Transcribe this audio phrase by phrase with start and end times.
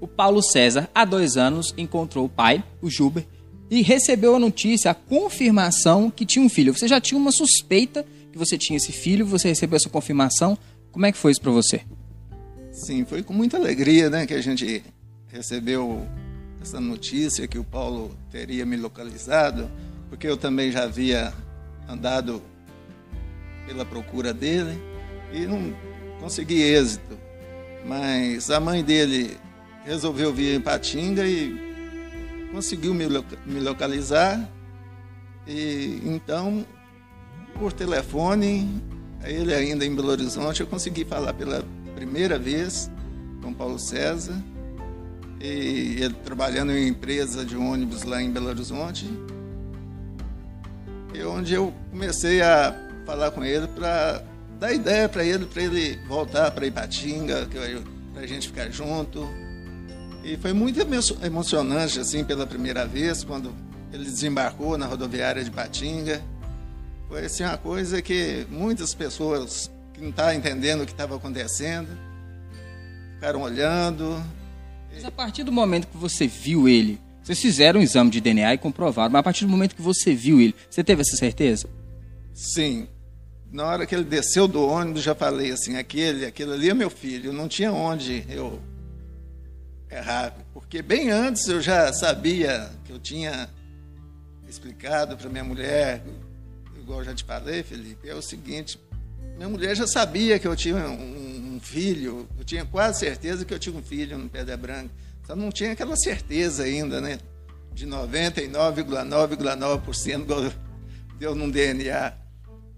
[0.00, 3.26] o Paulo César, há dois anos, encontrou o pai, o Juber,
[3.70, 6.72] e recebeu a notícia, a confirmação que tinha um filho.
[6.72, 10.56] Você já tinha uma suspeita que você tinha esse filho, você recebeu essa confirmação.
[10.92, 11.80] Como é que foi isso para você?
[12.70, 14.84] Sim, foi com muita alegria, né, que a gente
[15.28, 16.06] recebeu
[16.60, 19.70] essa notícia que o Paulo teria me localizado,
[20.08, 21.32] porque eu também já havia
[21.88, 22.42] andado
[23.66, 24.78] pela procura dele
[25.32, 25.74] e não
[26.20, 27.18] consegui êxito.
[27.84, 29.36] Mas a mãe dele
[29.86, 33.06] resolveu vir em Patinga e conseguiu me,
[33.46, 34.46] me localizar.
[35.46, 36.66] E então,
[37.54, 38.82] por telefone,
[39.24, 42.90] ele ainda em Belo Horizonte, eu consegui falar pela primeira vez
[43.40, 44.34] com Paulo César.
[45.40, 49.08] E ele trabalhando em empresa de ônibus lá em Belo Horizonte.
[51.14, 52.74] E onde eu comecei a
[53.06, 54.22] falar com ele para
[54.58, 57.48] dar ideia para ele, para ele voltar para Ipatinga,
[58.12, 59.45] para a gente ficar junto.
[60.26, 60.80] E foi muito
[61.22, 63.54] emocionante, assim, pela primeira vez, quando
[63.92, 66.20] ele desembarcou na rodoviária de Patinga.
[67.06, 71.86] Foi, assim, uma coisa que muitas pessoas que não estavam entendendo o que estava acontecendo
[73.14, 74.20] ficaram olhando.
[74.92, 78.54] Mas a partir do momento que você viu ele, vocês fizeram um exame de DNA
[78.54, 81.68] e comprovaram, mas a partir do momento que você viu ele, você teve essa certeza?
[82.34, 82.88] Sim.
[83.52, 86.90] Na hora que ele desceu do ônibus, já falei assim, aquele, aquele ali é meu
[86.90, 87.32] filho.
[87.32, 88.60] Não tinha onde eu
[89.96, 93.48] errar, porque bem antes eu já sabia que eu tinha
[94.48, 96.02] explicado para minha mulher,
[96.76, 98.80] igual eu já te falei, Felipe, é o seguinte,
[99.36, 103.52] minha mulher já sabia que eu tinha um, um filho, eu tinha quase certeza que
[103.52, 104.90] eu tinha um filho no Pedra Branca,
[105.26, 107.18] só não tinha aquela certeza ainda, né,
[107.72, 110.52] de 99,9,9%
[111.18, 112.12] deu num DNA.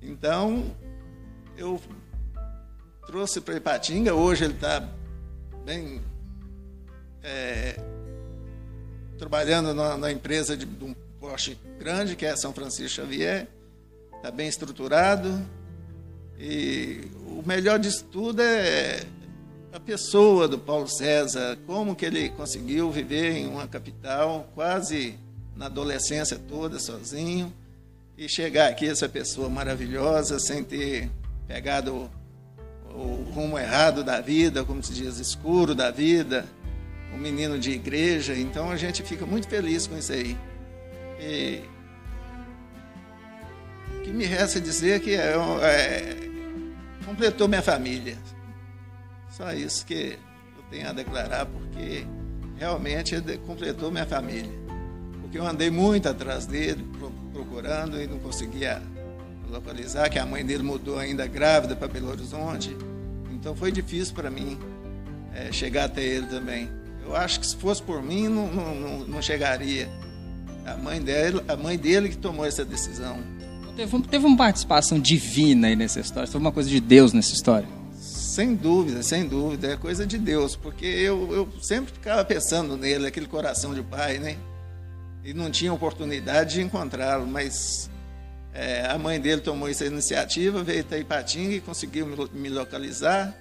[0.00, 0.72] Então,
[1.56, 1.80] eu
[3.06, 4.88] trouxe para Ipatinga, hoje ele está
[5.64, 6.00] bem
[7.26, 7.74] é,
[9.18, 13.48] trabalhando na, na, empresa de, de um poste grande, que é São Francisco Xavier,
[14.14, 15.44] está bem estruturado.
[16.38, 19.04] E o melhor disso tudo é
[19.72, 25.18] a pessoa do Paulo César, como que ele conseguiu viver em uma capital quase
[25.56, 27.52] na adolescência toda sozinho
[28.16, 31.10] e chegar aqui essa pessoa maravilhosa sem ter
[31.48, 32.08] pegado
[32.94, 36.46] o, o rumo errado da vida, como se diz, escuro da vida,
[37.16, 40.36] um menino de igreja, então a gente fica muito feliz com isso aí.
[41.18, 41.62] E
[43.96, 46.16] o que me resta dizer que é, é,
[47.06, 48.18] completou minha família.
[49.30, 50.18] Só isso que
[50.56, 52.06] eu tenho a declarar, porque
[52.58, 53.16] realmente
[53.46, 54.52] completou minha família.
[55.22, 56.86] Porque eu andei muito atrás dele,
[57.32, 58.82] procurando e não conseguia
[59.48, 62.76] localizar, que a mãe dele mudou ainda grávida para Belo Horizonte.
[63.32, 64.58] Então foi difícil para mim
[65.34, 66.85] é, chegar até ele também.
[67.06, 69.88] Eu acho que se fosse por mim, não, não, não chegaria.
[70.66, 73.18] A mãe, dele, a mãe dele que tomou essa decisão.
[73.76, 76.28] Teve, teve uma participação divina aí nessa história?
[76.28, 77.68] Foi uma coisa de Deus nessa história?
[77.94, 79.68] Sem dúvida, sem dúvida.
[79.68, 80.56] É coisa de Deus.
[80.56, 84.36] Porque eu, eu sempre ficava pensando nele, aquele coração de pai, né?
[85.24, 87.88] E não tinha oportunidade de encontrá-lo, mas
[88.52, 93.36] é, a mãe dele tomou essa iniciativa, veio até Ipatinga e conseguiu me localizar.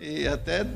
[0.00, 0.66] E até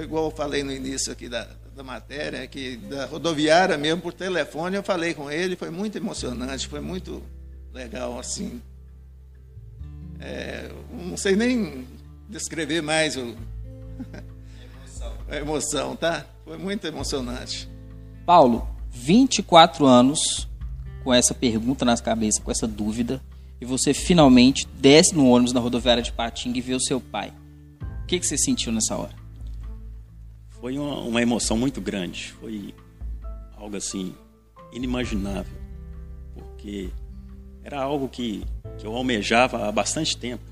[0.00, 4.76] igual eu falei no início aqui da, da matéria, que da rodoviária mesmo, por telefone,
[4.76, 7.22] eu falei com ele, foi muito emocionante, foi muito
[7.72, 8.60] legal, assim.
[10.20, 11.86] É, não sei nem
[12.28, 13.34] descrever mais o...
[15.28, 16.26] a emoção, tá?
[16.44, 17.68] Foi muito emocionante.
[18.24, 20.48] Paulo, 24 anos
[21.02, 23.20] com essa pergunta nas cabeças, com essa dúvida,
[23.60, 27.32] e você finalmente desce no ônibus na rodoviária de Patinga e vê o seu pai.
[28.02, 29.21] O que, que você sentiu nessa hora?
[30.62, 32.32] Foi uma, uma emoção muito grande.
[32.34, 32.72] Foi
[33.56, 34.14] algo assim
[34.72, 35.58] inimaginável,
[36.32, 36.88] porque
[37.64, 38.44] era algo que,
[38.78, 40.44] que eu almejava há bastante tempo.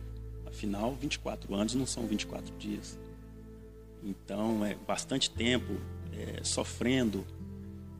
[0.44, 2.98] Afinal, 24 anos não são 24 dias.
[4.02, 5.74] Então, é bastante tempo
[6.12, 7.24] é, sofrendo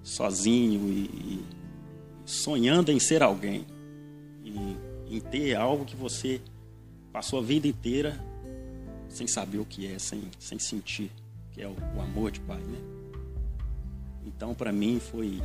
[0.02, 1.44] sozinho e, e,
[2.24, 3.64] sonhando em ser alguém.
[4.44, 6.40] E em ter algo que você
[7.12, 8.18] passou a vida inteira
[9.08, 11.10] sem saber o que é, sem, sem sentir
[11.62, 12.78] é o, o amor de pai, né?
[14.24, 15.42] Então, para mim, foi,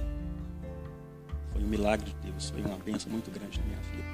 [1.51, 4.05] foi um milagre de Deus, foi uma bênção muito grande na minha vida.